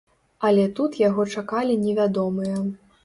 [0.47, 2.57] Але тут яго чакалі невядомыя.